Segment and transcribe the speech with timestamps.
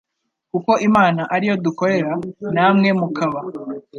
[0.51, 2.11] Kuko Imana ari yo dukorera,
[2.53, 3.39] namwe mukaba